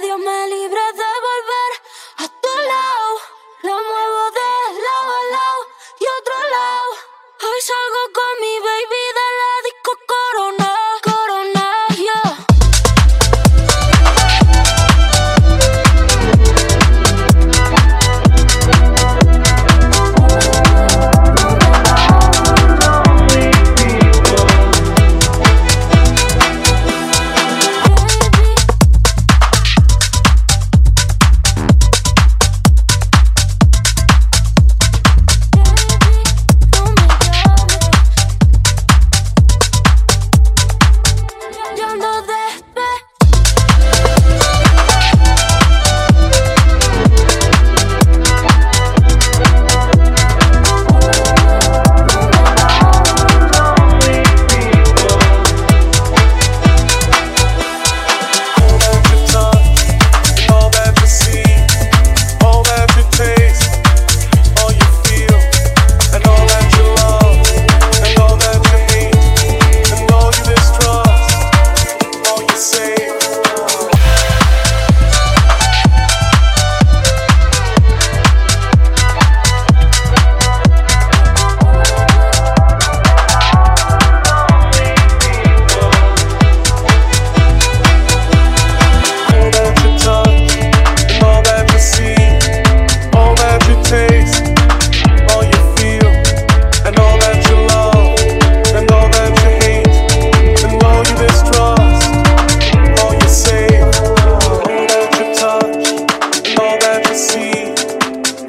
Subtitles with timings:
[0.00, 0.77] Dios me libre.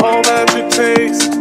[0.10, 1.39] All that it taste.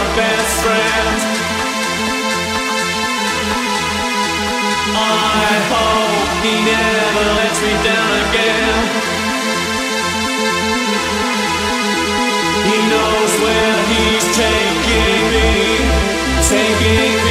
[0.00, 1.16] my best friend.
[4.96, 8.82] I hope he never lets me down again.
[12.68, 15.50] He knows where he's taking me,
[16.48, 17.29] taking me.